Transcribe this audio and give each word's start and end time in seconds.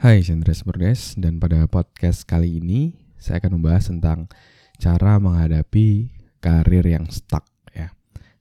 Hai, 0.00 0.24
saya 0.24 0.40
Andreas 0.40 1.12
dan 1.20 1.36
pada 1.36 1.68
podcast 1.68 2.24
kali 2.24 2.56
ini 2.56 2.96
saya 3.20 3.36
akan 3.36 3.60
membahas 3.60 3.92
tentang 3.92 4.32
cara 4.80 5.20
menghadapi 5.20 6.08
karir 6.40 6.88
yang 6.88 7.04
stuck 7.12 7.44
ya. 7.76 7.92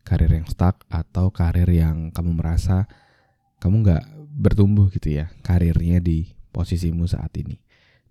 Karir 0.08 0.32
yang 0.40 0.48
stuck 0.48 0.88
atau 0.88 1.36
karir 1.36 1.68
yang 1.68 2.16
kamu 2.16 2.40
merasa 2.40 2.88
kamu 3.60 3.76
nggak 3.84 4.04
bertumbuh 4.40 4.88
gitu 4.88 5.20
ya 5.20 5.36
karirnya 5.44 6.00
di 6.00 6.32
posisimu 6.56 7.04
saat 7.12 7.36
ini. 7.36 7.60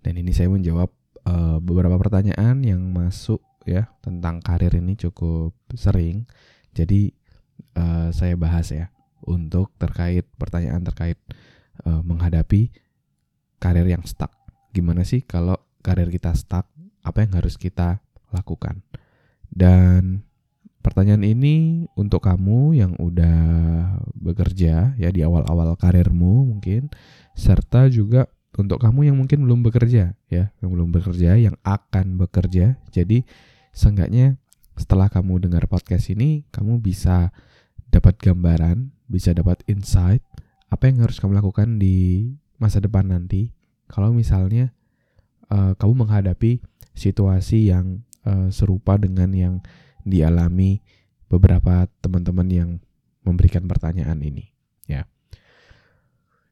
Dan 0.05 0.21
ini 0.21 0.29
saya 0.29 0.53
menjawab 0.53 0.93
uh, 1.25 1.57
beberapa 1.57 1.97
pertanyaan 1.97 2.61
yang 2.61 2.85
masuk 2.93 3.41
ya 3.65 3.89
tentang 4.05 4.45
karir 4.45 4.77
ini 4.77 4.93
cukup 4.93 5.57
sering. 5.73 6.29
Jadi 6.77 7.17
uh, 7.73 8.13
saya 8.13 8.37
bahas 8.37 8.69
ya 8.69 8.93
untuk 9.25 9.73
terkait 9.81 10.29
pertanyaan 10.37 10.85
terkait 10.85 11.17
uh, 11.89 12.05
menghadapi 12.05 12.88
karir 13.59 13.85
yang 13.85 14.03
stuck. 14.07 14.31
Gimana 14.71 15.03
sih 15.05 15.21
kalau 15.21 15.59
karir 15.83 16.07
kita 16.09 16.33
stuck? 16.33 16.65
Apa 17.03 17.23
yang 17.27 17.35
harus 17.35 17.55
kita 17.59 17.99
lakukan? 18.31 18.81
Dan 19.51 20.23
pertanyaan 20.79 21.27
ini 21.27 21.85
untuk 21.99 22.23
kamu 22.23 22.79
yang 22.79 22.95
udah 22.95 23.39
bekerja 24.15 24.95
ya 24.95 25.09
di 25.11 25.21
awal-awal 25.21 25.75
karirmu 25.75 26.55
mungkin 26.55 26.87
serta 27.35 27.91
juga 27.91 28.31
untuk 28.57 28.81
kamu 28.81 29.11
yang 29.11 29.17
mungkin 29.19 29.45
belum 29.45 29.61
bekerja 29.63 30.17
ya, 30.27 30.43
yang 30.59 30.69
belum 30.73 30.89
bekerja, 30.91 31.37
yang 31.37 31.55
akan 31.61 32.19
bekerja. 32.19 32.75
Jadi 32.89 33.23
seenggaknya 33.71 34.35
setelah 34.75 35.11
kamu 35.11 35.47
dengar 35.47 35.67
podcast 35.67 36.09
ini, 36.11 36.47
kamu 36.49 36.81
bisa 36.81 37.31
dapat 37.91 38.17
gambaran, 38.17 38.89
bisa 39.07 39.35
dapat 39.35 39.61
insight 39.69 40.23
apa 40.69 40.85
yang 40.85 41.01
harus 41.01 41.17
kamu 41.17 41.41
lakukan 41.41 41.81
di 41.81 42.29
masa 42.59 42.83
depan 42.83 43.07
nanti 43.07 43.55
kalau 43.89 44.13
misalnya 44.13 44.75
uh, 45.49 45.73
kamu 45.79 46.05
menghadapi 46.05 46.61
situasi 46.93 47.71
yang 47.71 48.03
uh, 48.27 48.51
serupa 48.53 48.99
dengan 48.99 49.31
yang 49.33 49.55
dialami 50.03 50.83
beberapa 51.31 51.87
teman-teman 52.03 52.47
yang 52.49 52.69
memberikan 53.23 53.65
pertanyaan 53.65 54.19
ini 54.21 54.51
ya. 54.85 55.05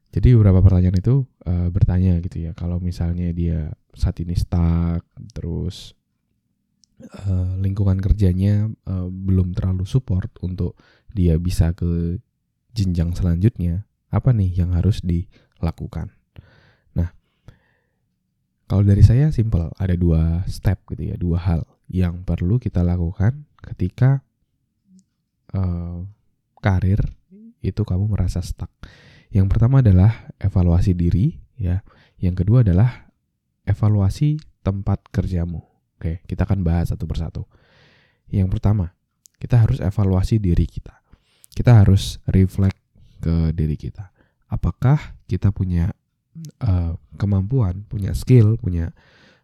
Jadi 0.08 0.32
beberapa 0.34 0.64
pertanyaan 0.64 0.98
itu 0.98 1.28
uh, 1.44 1.68
bertanya 1.68 2.16
gitu 2.24 2.48
ya 2.48 2.56
kalau 2.56 2.80
misalnya 2.80 3.28
dia 3.30 3.76
saat 3.92 4.16
ini 4.24 4.32
stuck 4.32 5.04
terus 5.36 5.92
uh, 7.28 7.54
lingkungan 7.60 8.00
kerjanya 8.00 8.72
uh, 8.88 9.06
belum 9.10 9.52
terlalu 9.52 9.84
support 9.84 10.32
untuk 10.40 10.78
dia 11.12 11.36
bisa 11.36 11.76
ke 11.76 12.16
jenjang 12.72 13.12
selanjutnya 13.12 13.84
apa 14.08 14.32
nih 14.32 14.64
yang 14.64 14.72
harus 14.72 15.04
dilakukan. 15.58 16.14
Nah, 16.94 17.10
kalau 18.70 18.86
dari 18.86 19.02
saya 19.02 19.28
simple, 19.34 19.70
ada 19.76 19.94
dua 19.98 20.46
step 20.46 20.86
gitu 20.94 21.02
ya, 21.12 21.16
dua 21.18 21.38
hal 21.42 21.60
yang 21.90 22.22
perlu 22.22 22.60
kita 22.62 22.84
lakukan 22.84 23.44
ketika 23.60 24.22
uh, 25.52 26.04
karir 26.62 27.00
itu 27.58 27.82
kamu 27.82 28.06
merasa 28.06 28.38
stuck. 28.40 28.70
Yang 29.28 29.46
pertama 29.50 29.84
adalah 29.84 30.30
evaluasi 30.40 30.96
diri, 30.96 31.36
ya. 31.58 31.84
Yang 32.18 32.44
kedua 32.44 32.64
adalah 32.64 33.12
evaluasi 33.68 34.40
tempat 34.64 35.04
kerjamu. 35.12 35.60
Oke, 35.98 36.22
kita 36.24 36.46
akan 36.46 36.62
bahas 36.64 36.94
satu 36.94 37.04
persatu. 37.04 37.44
Yang 38.30 38.58
pertama, 38.58 38.94
kita 39.38 39.60
harus 39.60 39.78
evaluasi 39.82 40.38
diri 40.38 40.64
kita. 40.64 40.94
Kita 41.52 41.82
harus 41.82 42.22
reflect 42.30 42.78
ke 43.18 43.50
diri 43.52 43.74
kita. 43.74 44.14
Apakah 44.48 45.16
kita 45.28 45.52
punya 45.52 45.92
uh, 46.64 46.96
kemampuan, 47.20 47.84
punya 47.84 48.16
skill, 48.16 48.56
punya 48.56 48.96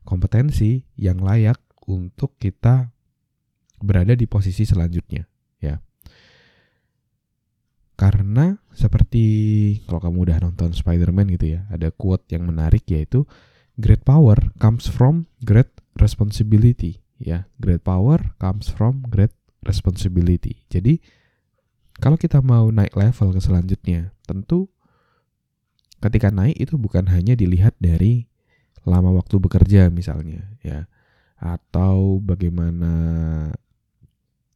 kompetensi 0.05 0.85
yang 0.97 1.21
layak 1.21 1.61
untuk 1.85 2.37
kita 2.41 2.89
berada 3.85 4.17
di 4.17 4.25
posisi 4.25 4.65
selanjutnya, 4.65 5.29
ya. 5.61 5.77
Karena 7.95 8.57
seperti 8.73 9.25
kalau 9.87 10.01
kamu 10.01 10.19
udah 10.29 10.39
nonton 10.41 10.73
Spider-Man 10.73 11.37
gitu 11.37 11.61
ya, 11.61 11.69
ada 11.69 11.93
quote 11.93 12.25
yang 12.33 12.49
menarik 12.49 12.89
yaitu 12.89 13.29
great 13.77 14.03
power 14.03 14.41
comes 14.57 14.89
from 14.89 15.29
great 15.45 15.69
responsibility, 16.01 17.05
ya. 17.21 17.45
Great 17.61 17.85
power 17.85 18.35
comes 18.41 18.73
from 18.73 19.05
great 19.13 19.33
responsibility. 19.65 20.65
Jadi 20.73 21.01
kalau 22.01 22.19
kita 22.19 22.41
mau 22.41 22.73
naik 22.73 22.97
level 22.97 23.37
ke 23.37 23.41
selanjutnya, 23.41 24.11
tentu 24.27 24.73
ketika 26.05 26.29
naik 26.29 26.61
itu 26.61 26.77
bukan 26.77 27.09
hanya 27.09 27.33
dilihat 27.33 27.73
dari 27.81 28.29
lama 28.85 29.09
waktu 29.17 29.41
bekerja 29.41 29.89
misalnya, 29.89 30.45
ya, 30.61 30.85
atau 31.41 32.21
bagaimana 32.21 32.93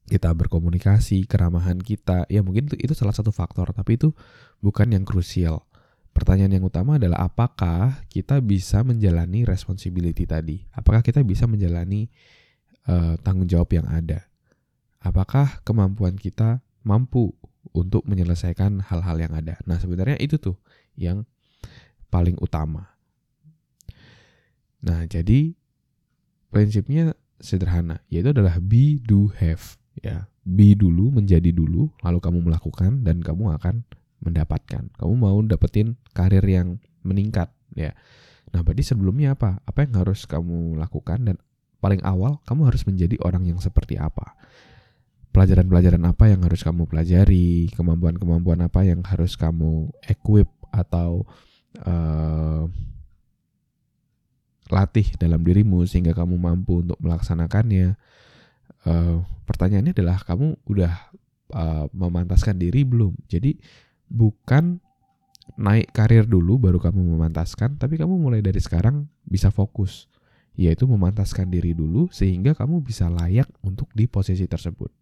kita 0.08 0.28
berkomunikasi, 0.37 1.25
keramahan 1.25 1.81
kita, 1.81 2.28
ya 2.28 2.44
mungkin 2.44 2.69
itu, 2.69 2.76
itu 2.76 2.94
salah 2.97 3.16
satu 3.16 3.32
faktor, 3.32 3.72
tapi 3.72 3.97
itu 3.97 4.12
bukan 4.60 4.92
yang 4.92 5.04
krusial. 5.08 5.64
Pertanyaan 6.12 6.60
yang 6.60 6.66
utama 6.69 7.00
adalah 7.00 7.25
apakah 7.28 8.04
kita 8.12 8.41
bisa 8.44 8.84
menjalani 8.84 9.44
responsibility 9.48 10.25
tadi? 10.28 10.64
Apakah 10.75 11.00
kita 11.04 11.22
bisa 11.25 11.44
menjalani 11.44 12.08
uh, 12.88 13.14
tanggung 13.20 13.47
jawab 13.47 13.70
yang 13.72 13.87
ada? 13.87 14.26
Apakah 14.98 15.62
kemampuan 15.62 16.19
kita 16.19 16.64
mampu 16.82 17.37
untuk 17.72 18.04
menyelesaikan 18.08 18.81
hal-hal 18.87 19.16
yang 19.20 19.32
ada. 19.34 19.60
Nah, 19.69 19.76
sebenarnya 19.76 20.16
itu 20.20 20.41
tuh 20.41 20.56
yang 20.97 21.28
paling 22.08 22.36
utama. 22.41 22.96
Nah, 24.84 25.04
jadi 25.08 25.52
prinsipnya 26.48 27.12
sederhana, 27.38 28.02
yaitu 28.08 28.32
adalah 28.32 28.58
be, 28.62 28.98
do, 29.02 29.30
have. 29.38 29.76
Ya, 29.98 30.30
be 30.46 30.78
dulu, 30.78 31.10
menjadi 31.10 31.50
dulu, 31.50 31.91
lalu 32.06 32.19
kamu 32.22 32.38
melakukan 32.46 33.02
dan 33.02 33.19
kamu 33.20 33.58
akan 33.58 33.82
mendapatkan. 34.22 34.91
Kamu 34.94 35.14
mau 35.19 35.38
dapetin 35.42 35.98
karir 36.14 36.44
yang 36.46 36.78
meningkat, 37.02 37.50
ya. 37.74 37.94
Nah, 38.54 38.64
berarti 38.64 38.86
sebelumnya 38.86 39.36
apa? 39.36 39.60
Apa 39.66 39.84
yang 39.84 39.98
harus 40.00 40.25
kamu 40.25 40.78
lakukan 40.78 41.20
dan 41.20 41.36
paling 41.78 42.02
awal 42.02 42.42
kamu 42.48 42.72
harus 42.72 42.82
menjadi 42.88 43.20
orang 43.22 43.46
yang 43.46 43.60
seperti 43.62 44.00
apa? 44.00 44.34
pelajaran-pelajaran 45.38 46.02
apa 46.02 46.34
yang 46.34 46.42
harus 46.42 46.66
kamu 46.66 46.90
pelajari, 46.90 47.70
kemampuan-kemampuan 47.78 48.58
apa 48.64 48.82
yang 48.82 49.06
harus 49.06 49.38
kamu 49.38 49.86
equip 50.10 50.50
atau 50.75 51.30
uh, 51.84 52.65
latih 54.69 55.09
dalam 55.17 55.41
dirimu 55.41 55.84
sehingga 55.89 56.12
kamu 56.12 56.37
mampu 56.37 56.84
untuk 56.84 56.99
melaksanakannya. 57.01 57.97
Uh, 58.87 59.25
pertanyaannya 59.45 59.93
adalah 59.97 60.21
kamu 60.23 60.55
udah 60.69 60.93
uh, 61.53 61.87
memantaskan 61.93 62.56
diri 62.61 62.84
belum? 62.84 63.17
Jadi 63.29 63.56
bukan 64.09 64.81
naik 65.56 65.93
karir 65.97 66.29
dulu 66.29 66.61
baru 66.61 66.79
kamu 66.79 67.17
memantaskan, 67.17 67.81
tapi 67.81 67.97
kamu 67.97 68.21
mulai 68.21 68.45
dari 68.45 68.61
sekarang 68.61 69.09
bisa 69.25 69.49
fokus, 69.49 70.06
yaitu 70.59 70.85
memantaskan 70.85 71.49
diri 71.49 71.73
dulu 71.73 72.12
sehingga 72.12 72.53
kamu 72.53 72.85
bisa 72.85 73.09
layak 73.09 73.49
untuk 73.65 73.89
di 73.97 74.05
posisi 74.05 74.45
tersebut. 74.45 74.93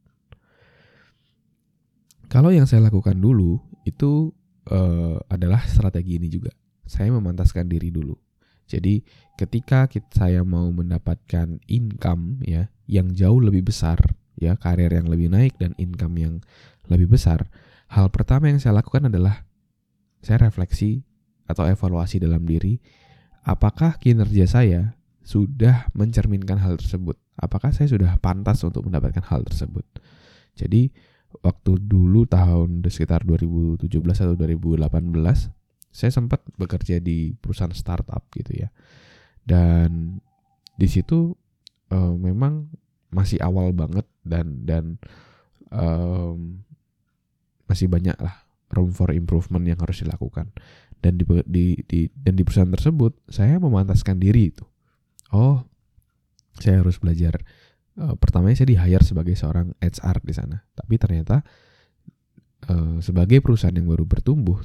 Kalau 2.27 2.51
yang 2.51 2.67
saya 2.67 2.87
lakukan 2.87 3.19
dulu 3.19 3.59
itu 3.87 4.35
uh, 4.71 5.17
adalah 5.31 5.63
strategi 5.67 6.19
ini 6.19 6.29
juga. 6.31 6.51
Saya 6.87 7.11
memantaskan 7.11 7.67
diri 7.67 7.91
dulu. 7.91 8.15
Jadi 8.67 9.03
ketika 9.39 9.87
saya 10.11 10.43
mau 10.43 10.67
mendapatkan 10.75 11.63
income 11.71 12.43
ya 12.43 12.67
yang 12.91 13.15
jauh 13.15 13.39
lebih 13.39 13.71
besar 13.71 13.99
ya 14.35 14.59
karir 14.59 14.91
yang 14.91 15.07
lebih 15.07 15.31
naik 15.31 15.55
dan 15.57 15.73
income 15.79 16.19
yang 16.19 16.35
lebih 16.91 17.15
besar, 17.15 17.47
hal 17.95 18.11
pertama 18.11 18.51
yang 18.51 18.59
saya 18.59 18.83
lakukan 18.83 19.07
adalah 19.07 19.47
saya 20.19 20.51
refleksi 20.51 21.07
atau 21.47 21.63
evaluasi 21.63 22.19
dalam 22.19 22.43
diri 22.43 22.83
apakah 23.47 23.95
kinerja 24.03 24.51
saya 24.51 24.99
sudah 25.23 25.91
mencerminkan 25.95 26.59
hal 26.59 26.79
tersebut. 26.79 27.15
Apakah 27.39 27.71
saya 27.71 27.87
sudah 27.87 28.19
pantas 28.19 28.63
untuk 28.67 28.87
mendapatkan 28.87 29.23
hal 29.27 29.47
tersebut. 29.47 29.87
Jadi 30.59 30.91
waktu 31.43 31.73
dulu 31.81 32.25
tahun 32.29 32.85
sekitar 32.87 33.25
2017 33.27 33.89
atau 33.97 34.35
2018 34.37 34.87
saya 35.97 36.13
sempat 36.13 36.45
bekerja 36.61 37.01
di 37.01 37.33
perusahaan 37.33 37.73
startup 37.73 38.29
gitu 38.37 38.53
ya. 38.53 38.69
Dan 39.41 40.21
di 40.77 40.89
situ 40.93 41.33
uh, 41.89 42.15
memang 42.17 42.69
masih 43.09 43.41
awal 43.41 43.73
banget 43.73 44.05
dan 44.21 44.67
dan 44.69 44.85
um, 45.73 46.61
masih 47.65 47.89
banyak 47.89 48.15
lah 48.21 48.45
room 48.77 48.93
for 48.93 49.09
improvement 49.17 49.65
yang 49.65 49.81
harus 49.81 50.05
dilakukan. 50.05 50.53
Dan 51.01 51.17
di, 51.17 51.25
di, 51.49 51.67
di 51.89 52.01
dan 52.13 52.37
di 52.37 52.43
perusahaan 52.45 52.69
tersebut 52.69 53.17
saya 53.33 53.57
memantaskan 53.57 54.21
diri 54.21 54.53
itu. 54.53 54.69
Oh 55.33 55.65
saya 56.61 56.81
harus 56.81 56.97
belajar 57.01 57.41
uh, 58.01 58.15
pertamanya 58.17 58.57
saya 58.61 58.69
di 58.73 58.79
hire 58.79 59.05
sebagai 59.05 59.35
seorang 59.37 59.73
HR 59.81 60.23
di 60.25 60.35
sana 60.35 60.57
tapi 60.73 60.97
ternyata 60.97 61.45
uh, 62.71 62.99
sebagai 63.01 63.41
perusahaan 63.45 63.75
yang 63.75 63.89
baru 63.89 64.05
bertumbuh 64.05 64.61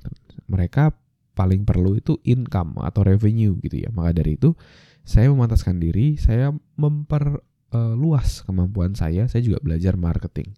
mereka 0.48 0.96
paling 1.32 1.64
perlu 1.64 1.96
itu 1.98 2.20
income 2.28 2.84
atau 2.84 3.02
revenue 3.08 3.56
gitu 3.64 3.82
ya. 3.82 3.90
Maka 3.90 4.22
dari 4.22 4.36
itu 4.36 4.54
saya 5.02 5.32
memantaskan 5.32 5.80
diri, 5.82 6.20
saya 6.20 6.54
memperluas 6.78 8.46
kemampuan 8.46 8.94
saya, 8.94 9.26
saya 9.26 9.42
juga 9.42 9.64
belajar 9.64 9.96
marketing. 9.98 10.54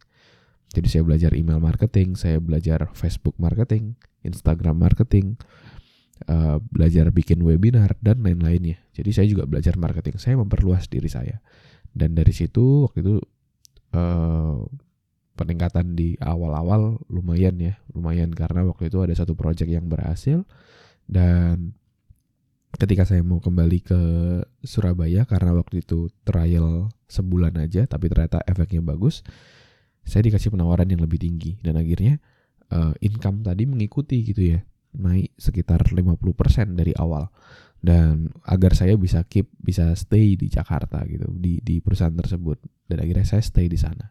Jadi 0.74 0.88
saya 0.90 1.04
belajar 1.06 1.32
email 1.38 1.62
marketing, 1.62 2.18
saya 2.18 2.42
belajar 2.42 2.90
Facebook 2.98 3.38
marketing, 3.38 3.94
Instagram 4.26 4.82
marketing, 4.82 5.38
belajar 6.74 7.14
bikin 7.14 7.46
webinar 7.46 7.94
dan 8.02 8.26
lain-lainnya. 8.26 8.82
Jadi 8.98 9.10
saya 9.14 9.28
juga 9.30 9.46
belajar 9.46 9.78
marketing. 9.78 10.18
Saya 10.18 10.34
memperluas 10.42 10.90
diri 10.90 11.08
saya. 11.08 11.46
Dan 11.94 12.18
dari 12.18 12.34
situ 12.34 12.90
waktu 12.90 13.00
itu 13.06 13.16
uh, 13.94 14.66
peningkatan 15.38 15.94
di 15.94 16.18
awal-awal 16.18 17.02
lumayan 17.10 17.58
ya, 17.62 17.78
lumayan. 17.94 18.34
Karena 18.34 18.66
waktu 18.66 18.90
itu 18.90 19.00
ada 19.02 19.14
satu 19.14 19.38
project 19.38 19.70
yang 19.70 19.86
berhasil. 19.86 20.42
Dan 21.06 21.78
ketika 22.74 23.06
saya 23.06 23.22
mau 23.22 23.38
kembali 23.38 23.80
ke 23.86 24.02
Surabaya 24.66 25.30
karena 25.30 25.54
waktu 25.54 25.86
itu 25.86 26.10
trial 26.26 26.90
sebulan 27.06 27.54
aja 27.62 27.86
tapi 27.86 28.10
ternyata 28.10 28.42
efeknya 28.50 28.82
bagus 28.82 29.22
saya 30.02 30.26
dikasih 30.26 30.50
penawaran 30.50 30.90
yang 30.90 31.00
lebih 31.06 31.22
tinggi. 31.22 31.62
Dan 31.62 31.78
akhirnya 31.80 32.20
uh, 32.74 32.94
income 33.00 33.46
tadi 33.46 33.64
mengikuti 33.70 34.26
gitu 34.26 34.58
ya 34.58 34.60
naik 34.94 35.34
sekitar 35.42 35.82
50% 35.90 36.78
dari 36.78 36.94
awal 36.94 37.30
dan 37.84 38.32
agar 38.48 38.72
saya 38.80 38.96
bisa 38.96 39.28
keep 39.28 39.52
bisa 39.60 39.92
stay 40.00 40.40
di 40.40 40.48
Jakarta 40.48 41.04
gitu 41.04 41.28
di 41.36 41.60
di 41.60 41.84
perusahaan 41.84 42.16
tersebut. 42.16 42.64
Dan 42.88 43.04
akhirnya 43.04 43.28
saya 43.28 43.44
stay 43.44 43.68
di 43.68 43.76
sana. 43.76 44.08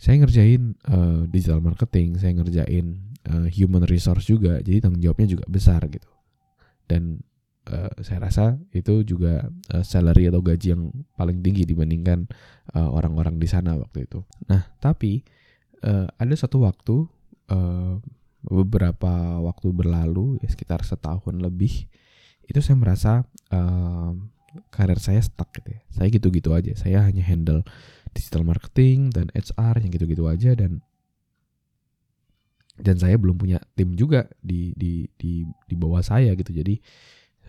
Saya 0.00 0.24
ngerjain 0.24 0.80
uh, 0.88 1.28
digital 1.28 1.60
marketing 1.60 2.16
saya 2.16 2.32
ngerjain 2.40 3.16
uh, 3.28 3.48
human 3.52 3.84
resource 3.84 4.32
juga 4.32 4.64
jadi 4.64 4.80
tanggung 4.80 5.04
jawabnya 5.04 5.28
juga 5.36 5.44
besar 5.44 5.84
gitu. 5.92 6.08
Dan 6.88 7.20
uh, 7.68 7.92
saya 8.00 8.24
rasa 8.24 8.56
itu 8.72 9.04
juga 9.04 9.52
uh, 9.76 9.84
salary 9.84 10.32
atau 10.32 10.40
gaji 10.40 10.72
yang 10.72 10.88
paling 11.20 11.44
tinggi 11.44 11.68
dibandingkan 11.68 12.28
eh, 12.72 12.88
orang-orang 12.88 13.36
di 13.36 13.48
sana 13.48 13.76
waktu 13.76 14.08
itu. 14.08 14.24
Nah, 14.48 14.64
tapi 14.80 15.20
uh, 15.84 16.08
ada 16.16 16.34
satu 16.36 16.64
waktu 16.64 17.04
uh, 17.52 18.00
beberapa 18.46 19.42
waktu 19.42 19.68
berlalu 19.74 20.38
ya 20.42 20.48
sekitar 20.48 20.86
setahun 20.86 21.34
lebih 21.34 21.90
itu 22.46 22.58
saya 22.62 22.76
merasa 22.78 23.12
uh, 23.50 24.12
karir 24.70 24.98
saya 25.02 25.20
stuck 25.20 25.50
gitu 25.58 25.76
ya. 25.76 25.80
Saya 25.92 26.08
gitu-gitu 26.08 26.50
aja. 26.54 26.72
Saya 26.78 27.04
hanya 27.04 27.22
handle 27.26 27.66
digital 28.16 28.46
marketing 28.46 29.12
dan 29.12 29.28
HR 29.36 29.84
yang 29.84 29.90
gitu-gitu 29.92 30.24
aja 30.24 30.56
dan 30.56 30.80
dan 32.76 32.96
saya 33.00 33.16
belum 33.16 33.40
punya 33.40 33.60
tim 33.72 33.96
juga 33.96 34.28
di 34.40 34.72
di 34.76 35.08
di 35.16 35.44
di 35.44 35.74
bawah 35.76 36.00
saya 36.00 36.32
gitu. 36.36 36.52
Jadi 36.52 36.80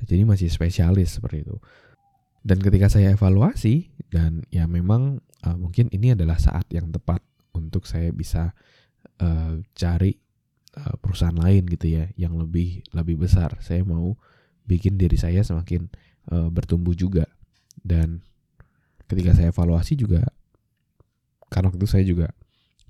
jadi 0.08 0.24
masih 0.28 0.52
spesialis 0.52 1.18
seperti 1.20 1.48
itu. 1.48 1.58
Dan 2.48 2.64
ketika 2.64 2.88
saya 2.88 3.12
evaluasi 3.12 3.92
dan 4.08 4.46
ya 4.54 4.70
memang 4.70 5.20
uh, 5.44 5.58
mungkin 5.58 5.92
ini 5.92 6.16
adalah 6.16 6.40
saat 6.40 6.68
yang 6.72 6.92
tepat 6.96 7.20
untuk 7.52 7.84
saya 7.84 8.14
bisa 8.16 8.56
uh, 9.20 9.60
cari 9.76 10.16
uh, 10.80 10.96
perusahaan 11.02 11.36
lain 11.36 11.68
gitu 11.68 11.92
ya 11.92 12.08
yang 12.16 12.40
lebih 12.40 12.88
lebih 12.96 13.20
besar. 13.20 13.60
Saya 13.60 13.84
mau 13.84 14.16
bikin 14.68 15.00
diri 15.00 15.16
saya 15.16 15.42
semakin 15.42 15.88
uh, 16.30 16.52
bertumbuh 16.52 16.94
juga. 16.94 17.26
Dan 17.82 18.22
ketika 19.08 19.34
saya 19.34 19.56
evaluasi 19.56 19.96
juga 19.96 20.28
karena 21.48 21.72
waktu 21.72 21.80
itu 21.80 21.90
saya 21.90 22.04
juga 22.04 22.28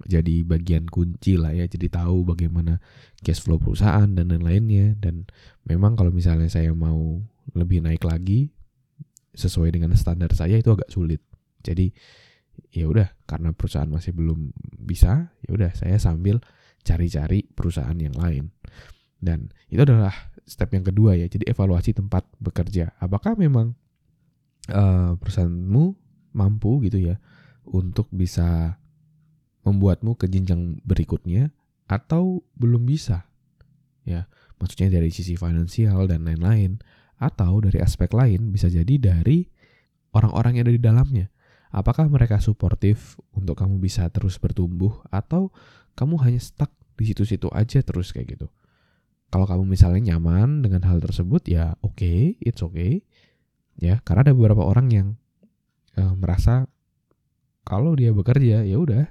jadi 0.05 0.45
bagian 0.45 0.89
kunci 0.89 1.37
lah 1.37 1.53
ya 1.53 1.65
jadi 1.65 1.89
tahu 1.89 2.25
bagaimana 2.25 2.81
cash 3.21 3.41
flow 3.45 3.61
perusahaan 3.61 4.09
dan 4.09 4.33
lain-lainnya. 4.33 4.97
Dan 4.97 5.29
memang 5.69 5.93
kalau 5.93 6.09
misalnya 6.09 6.49
saya 6.49 6.73
mau 6.73 7.21
lebih 7.53 7.85
naik 7.85 8.03
lagi 8.03 8.51
sesuai 9.37 9.69
dengan 9.77 9.93
standar 9.93 10.33
saya 10.33 10.57
itu 10.57 10.73
agak 10.73 10.89
sulit. 10.89 11.21
Jadi 11.61 11.93
ya 12.73 12.89
udah 12.89 13.13
karena 13.29 13.53
perusahaan 13.53 13.89
masih 13.89 14.17
belum 14.17 14.49
bisa 14.81 15.29
ya 15.45 15.49
udah 15.53 15.71
saya 15.77 16.01
sambil 16.01 16.41
cari-cari 16.81 17.45
perusahaan 17.53 17.97
yang 17.97 18.17
lain. 18.17 18.49
Dan 19.17 19.49
itu 19.69 19.81
adalah 19.81 20.13
step 20.47 20.73
yang 20.73 20.87
kedua 20.87 21.19
ya 21.19 21.27
jadi 21.27 21.51
evaluasi 21.51 21.91
tempat 21.91 22.23
bekerja 22.39 22.95
apakah 23.03 23.35
memang 23.35 23.75
uh, 24.71 25.19
perusahaanmu 25.19 25.93
mampu 26.31 26.87
gitu 26.87 27.01
ya 27.01 27.15
untuk 27.67 28.07
bisa 28.15 28.79
membuatmu 29.67 30.15
ke 30.15 30.31
jenjang 30.31 30.79
berikutnya 30.87 31.51
atau 31.91 32.43
belum 32.55 32.87
bisa. 32.87 33.27
Ya, 34.07 34.31
maksudnya 34.55 34.87
dari 34.87 35.11
sisi 35.11 35.35
finansial 35.35 36.07
dan 36.07 36.23
lain-lain 36.23 36.79
atau 37.19 37.59
dari 37.59 37.83
aspek 37.83 38.07
lain 38.15 38.55
bisa 38.55 38.71
jadi 38.71 38.95
dari 38.95 39.51
orang-orang 40.15 40.59
yang 40.59 40.71
ada 40.71 40.75
di 40.75 40.83
dalamnya. 40.83 41.27
Apakah 41.67 42.07
mereka 42.07 42.39
suportif 42.39 43.19
untuk 43.35 43.59
kamu 43.59 43.83
bisa 43.83 44.07
terus 44.07 44.39
bertumbuh 44.39 45.03
atau 45.11 45.51
kamu 45.99 46.15
hanya 46.23 46.39
stuck 46.39 46.71
di 46.95 47.11
situ-situ 47.11 47.51
aja 47.51 47.83
terus 47.83 48.15
kayak 48.15 48.39
gitu. 48.39 48.47
Kalau 49.27 49.43
kamu 49.43 49.67
misalnya 49.67 50.15
nyaman 50.15 50.63
dengan 50.63 50.87
hal 50.87 51.03
tersebut 51.03 51.43
ya 51.51 51.75
oke, 51.83 51.99
okay, 51.99 52.39
it's 52.39 52.63
okay. 52.63 53.03
Ya, 53.77 54.01
karena 54.01 54.31
ada 54.31 54.33
beberapa 54.33 54.65
orang 54.65 54.87
yang 54.89 55.07
uh, 55.99 56.15
merasa 56.17 56.65
kalau 57.67 57.93
dia 57.93 58.15
bekerja 58.15 58.63
ya 58.63 58.77
udah. 58.79 59.05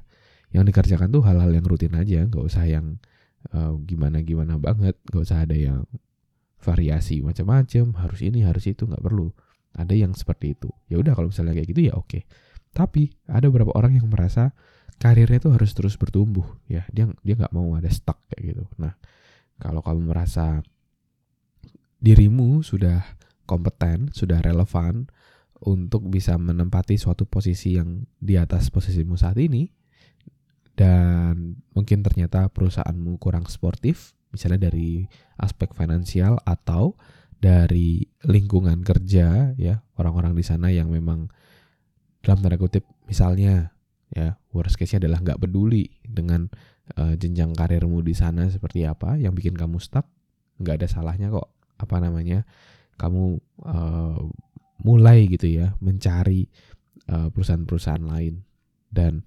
Yang 0.54 0.72
dikerjakan 0.72 1.12
tuh 1.12 1.22
hal-hal 1.26 1.52
yang 1.52 1.66
rutin 1.68 1.92
aja 1.92 2.24
nggak 2.24 2.40
usah 2.40 2.64
yang 2.64 2.96
uh, 3.52 3.76
gimana 3.84 4.24
gimana 4.24 4.56
banget 4.56 4.96
nggak 5.10 5.22
usah 5.26 5.44
ada 5.44 5.52
yang 5.52 5.84
variasi 6.56 7.20
macam-macam 7.20 7.94
harus 8.00 8.20
ini 8.24 8.40
harus 8.42 8.64
itu 8.64 8.88
nggak 8.88 9.04
perlu. 9.04 9.28
Ada 9.76 9.92
yang 9.92 10.16
seperti 10.16 10.56
itu. 10.56 10.72
Ya 10.88 10.96
udah 10.96 11.12
kalau 11.12 11.28
misalnya 11.28 11.52
kayak 11.60 11.68
gitu 11.76 11.92
ya 11.92 11.92
oke. 11.92 12.24
Tapi 12.72 13.12
ada 13.28 13.52
beberapa 13.52 13.76
orang 13.76 14.00
yang 14.00 14.08
merasa 14.08 14.56
karirnya 14.96 15.44
tuh 15.44 15.52
harus 15.52 15.76
terus 15.76 16.00
bertumbuh 16.00 16.48
ya. 16.64 16.88
Dia 16.88 17.12
dia 17.20 17.34
nggak 17.36 17.52
mau 17.52 17.76
ada 17.76 17.92
stuck 17.92 18.24
kayak 18.32 18.56
gitu. 18.56 18.64
Nah 18.80 18.96
kalau 19.60 19.80
kamu 19.80 20.12
merasa 20.12 20.60
dirimu 22.00 22.60
sudah 22.60 23.02
kompeten 23.48 24.12
sudah 24.12 24.42
relevan 24.44 25.08
untuk 25.64 26.06
bisa 26.12 26.36
menempati 26.36 27.00
suatu 27.00 27.24
posisi 27.24 27.80
yang 27.80 28.04
di 28.20 28.36
atas 28.36 28.68
posisimu 28.68 29.16
saat 29.16 29.40
ini 29.40 29.72
dan 30.76 31.56
mungkin 31.72 32.04
ternyata 32.04 32.52
perusahaanmu 32.52 33.16
kurang 33.16 33.48
sportif, 33.48 34.12
misalnya 34.30 34.68
dari 34.68 35.08
aspek 35.40 35.72
finansial 35.72 36.36
atau 36.44 37.00
dari 37.40 38.04
lingkungan 38.28 38.84
kerja 38.84 39.56
ya 39.56 39.74
orang-orang 39.96 40.36
di 40.36 40.44
sana 40.44 40.68
yang 40.68 40.92
memang 40.92 41.32
dalam 42.20 42.40
tanda 42.44 42.56
kutip 42.56 42.84
misalnya 43.08 43.76
ya 44.08 44.40
worst 44.52 44.80
case-nya 44.80 45.04
adalah 45.04 45.20
nggak 45.20 45.40
peduli 45.44 46.00
dengan 46.00 46.48
uh, 46.94 47.14
jenjang 47.18 47.50
karirmu 47.56 47.98
di 48.06 48.14
sana 48.14 48.46
seperti 48.46 48.86
apa 48.86 49.18
yang 49.18 49.34
bikin 49.34 49.58
kamu 49.58 49.82
stuck 49.82 50.06
nggak 50.62 50.82
ada 50.82 50.88
salahnya 50.88 51.28
kok 51.34 51.50
apa 51.76 51.96
namanya 52.00 52.46
kamu 52.96 53.36
uh, 53.66 54.20
mulai 54.80 55.28
gitu 55.28 55.50
ya 55.50 55.76
mencari 55.82 56.48
uh, 57.10 57.28
perusahaan-perusahaan 57.32 58.06
lain 58.06 58.44
dan 58.88 59.24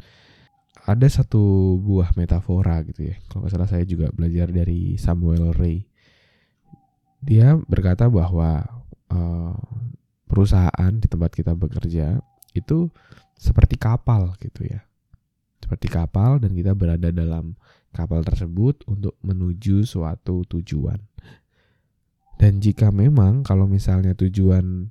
ada 0.90 1.06
satu 1.06 1.76
buah 1.78 2.18
metafora 2.18 2.82
gitu 2.88 3.14
ya. 3.14 3.16
Kalau 3.30 3.46
nggak 3.46 3.54
salah 3.54 3.70
saya 3.70 3.86
juga 3.86 4.10
belajar 4.10 4.50
dari 4.50 4.98
Samuel 4.98 5.54
Ray. 5.54 5.86
Dia 7.22 7.54
berkata 7.60 8.10
bahwa 8.10 8.64
uh, 9.12 9.60
perusahaan 10.26 10.94
di 10.98 11.06
tempat 11.06 11.36
kita 11.36 11.54
bekerja 11.54 12.18
itu 12.58 12.90
seperti 13.38 13.78
kapal 13.78 14.34
gitu 14.42 14.66
ya. 14.66 14.82
Seperti 15.70 15.86
kapal 15.86 16.42
dan 16.42 16.58
kita 16.58 16.74
berada 16.74 17.14
dalam 17.14 17.54
kapal 17.94 18.26
tersebut 18.26 18.82
untuk 18.90 19.14
menuju 19.22 19.86
suatu 19.86 20.42
tujuan. 20.50 20.98
Dan 22.42 22.58
jika 22.58 22.90
memang 22.90 23.46
kalau 23.46 23.70
misalnya 23.70 24.18
tujuan 24.18 24.90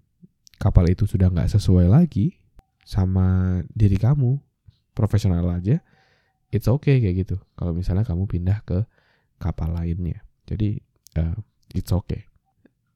kapal 0.63 0.87
itu 0.87 1.03
sudah 1.11 1.35
nggak 1.35 1.51
sesuai 1.51 1.91
lagi 1.91 2.39
sama 2.87 3.59
diri 3.75 3.99
kamu, 3.99 4.39
profesional 4.95 5.51
aja 5.51 5.83
it's 6.55 6.69
okay 6.69 7.01
kayak 7.03 7.27
gitu. 7.27 7.37
Kalau 7.57 7.75
misalnya 7.75 8.07
kamu 8.07 8.31
pindah 8.31 8.63
ke 8.63 8.87
kapal 9.43 9.75
lainnya. 9.75 10.25
Jadi 10.49 10.81
uh, 11.19 11.37
it's 11.75 11.91
okay. 11.91 12.31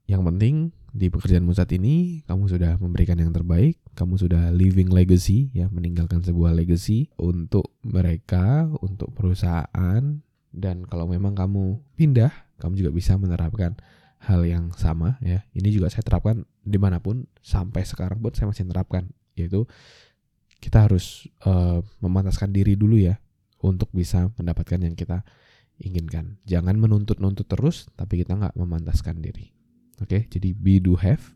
Yang 0.08 0.22
penting 0.30 0.54
di 0.92 1.08
pekerjaanmu 1.08 1.52
saat 1.56 1.72
ini 1.72 2.24
kamu 2.28 2.46
sudah 2.46 2.76
memberikan 2.80 3.16
yang 3.16 3.32
terbaik, 3.32 3.80
kamu 3.92 4.14
sudah 4.16 4.48
living 4.52 4.88
legacy 4.88 5.52
ya, 5.52 5.68
meninggalkan 5.68 6.24
sebuah 6.24 6.56
legacy 6.56 7.12
untuk 7.20 7.76
mereka, 7.84 8.68
untuk 8.80 9.12
perusahaan 9.12 10.22
dan 10.52 10.76
kalau 10.84 11.08
memang 11.08 11.32
kamu 11.32 11.80
pindah, 11.96 12.32
kamu 12.60 12.84
juga 12.84 12.90
bisa 12.92 13.16
menerapkan 13.16 13.76
hal 14.22 14.44
yang 14.46 14.70
sama 14.76 15.18
ya. 15.24 15.42
Ini 15.52 15.68
juga 15.72 15.90
saya 15.90 16.04
terapkan 16.06 16.44
di 16.62 16.78
mana 16.78 17.02
pun 17.02 17.26
sampai 17.42 17.82
sekarang 17.82 18.22
pun 18.22 18.32
saya 18.32 18.52
masih 18.52 18.64
menerapkan 18.68 19.10
yaitu 19.34 19.64
kita 20.62 20.86
harus 20.86 21.26
uh, 21.42 21.82
memantaskan 21.98 22.54
diri 22.54 22.78
dulu 22.78 22.94
ya 23.00 23.18
untuk 23.64 23.90
bisa 23.90 24.30
mendapatkan 24.38 24.78
yang 24.78 24.94
kita 24.94 25.26
inginkan. 25.82 26.38
Jangan 26.46 26.78
menuntut-nuntut 26.78 27.50
terus, 27.50 27.90
tapi 27.98 28.22
kita 28.22 28.38
nggak 28.38 28.54
memantaskan 28.54 29.18
diri. 29.18 29.50
Oke, 29.98 30.30
jadi 30.30 30.54
be 30.54 30.78
do 30.78 30.94
have. 30.94 31.34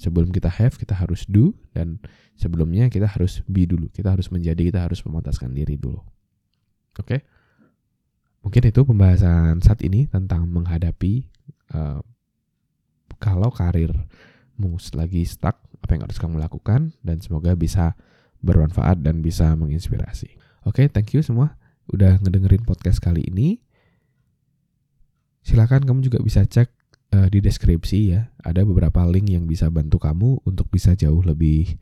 Sebelum 0.00 0.32
kita 0.32 0.48
have, 0.48 0.80
kita 0.80 0.96
harus 0.96 1.28
do 1.28 1.52
dan 1.76 2.00
sebelumnya 2.32 2.88
kita 2.88 3.04
harus 3.04 3.44
be 3.44 3.68
dulu. 3.68 3.92
Kita 3.92 4.16
harus 4.16 4.32
menjadi, 4.32 4.72
kita 4.72 4.80
harus 4.80 5.04
memantaskan 5.04 5.52
diri 5.52 5.76
dulu. 5.76 6.00
Oke. 6.96 7.20
Mungkin 8.40 8.72
itu 8.72 8.80
pembahasan 8.80 9.60
saat 9.60 9.84
ini 9.84 10.08
tentang 10.08 10.48
menghadapi 10.48 11.28
uh, 11.76 12.00
kalau 13.20 13.52
karirmu 13.52 14.80
lagi 14.96 15.28
stuck, 15.28 15.60
apa 15.84 15.90
yang 15.92 16.08
harus 16.08 16.16
kamu 16.16 16.40
lakukan 16.40 16.96
dan 17.04 17.20
semoga 17.20 17.52
bisa 17.52 17.92
bermanfaat 18.40 19.04
dan 19.04 19.20
bisa 19.20 19.52
menginspirasi. 19.52 20.32
Oke, 20.64 20.84
okay, 20.84 20.86
thank 20.88 21.12
you 21.12 21.20
semua 21.20 21.60
udah 21.92 22.16
ngedengerin 22.24 22.64
podcast 22.64 23.04
kali 23.04 23.28
ini. 23.28 23.60
Silakan 25.44 25.84
kamu 25.84 26.08
juga 26.08 26.24
bisa 26.24 26.40
cek 26.48 26.79
uh, 27.14 27.28
di 27.30 27.38
deskripsi 27.42 27.98
ya. 28.14 28.30
Ada 28.42 28.62
beberapa 28.66 29.04
link 29.06 29.30
yang 29.30 29.44
bisa 29.46 29.70
bantu 29.70 29.98
kamu 30.02 30.42
untuk 30.46 30.70
bisa 30.70 30.94
jauh 30.94 31.20
lebih 31.22 31.78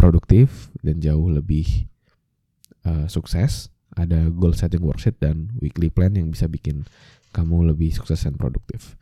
produktif 0.00 0.72
dan 0.80 1.00
jauh 1.00 1.28
lebih 1.28 1.88
uh, 2.88 3.06
sukses. 3.06 3.68
Ada 3.98 4.30
goal 4.30 4.54
setting 4.54 4.86
worksheet 4.86 5.18
dan 5.18 5.50
weekly 5.58 5.90
plan 5.90 6.14
yang 6.14 6.30
bisa 6.30 6.46
bikin 6.46 6.86
kamu 7.34 7.74
lebih 7.74 7.90
sukses 7.90 8.22
dan 8.22 8.38
produktif. 8.38 8.94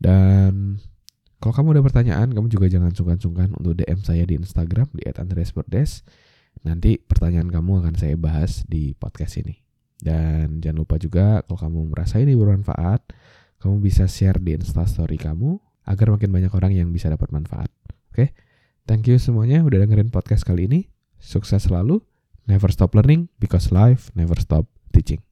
Dan 0.00 0.80
kalau 1.40 1.56
kamu 1.56 1.68
ada 1.76 1.82
pertanyaan, 1.84 2.28
kamu 2.32 2.52
juga 2.52 2.68
jangan 2.68 2.92
sungkan-sungkan 2.92 3.56
untuk 3.56 3.76
DM 3.76 4.00
saya 4.04 4.24
di 4.28 4.36
Instagram 4.36 4.92
di 4.92 5.08
@andreasberdes. 5.08 6.04
Nanti 6.64 7.00
pertanyaan 7.00 7.48
kamu 7.48 7.84
akan 7.84 7.94
saya 7.96 8.16
bahas 8.20 8.64
di 8.68 8.92
podcast 8.92 9.40
ini. 9.40 9.60
Dan 10.00 10.60
jangan 10.64 10.84
lupa 10.84 10.96
juga 10.96 11.44
kalau 11.44 11.60
kamu 11.60 11.80
merasa 11.92 12.20
ini 12.20 12.36
bermanfaat, 12.36 13.12
kamu 13.60 13.84
bisa 13.84 14.08
share 14.08 14.40
di 14.40 14.56
instastory 14.56 15.20
kamu 15.20 15.60
agar 15.84 16.12
makin 16.12 16.32
banyak 16.32 16.52
orang 16.52 16.72
yang 16.72 16.88
bisa 16.90 17.12
dapat 17.12 17.28
manfaat. 17.30 17.68
Oke, 18.10 18.16
okay? 18.16 18.28
thank 18.88 19.06
you 19.06 19.20
semuanya 19.20 19.62
udah 19.62 19.84
dengerin 19.84 20.10
podcast 20.10 20.42
kali 20.42 20.66
ini. 20.66 20.80
Sukses 21.20 21.68
selalu. 21.68 22.00
Never 22.48 22.72
stop 22.72 22.96
learning 22.96 23.30
because 23.38 23.70
life 23.70 24.10
never 24.16 24.34
stop 24.40 24.66
teaching. 24.90 25.22